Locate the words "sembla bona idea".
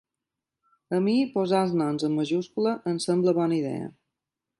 3.05-3.85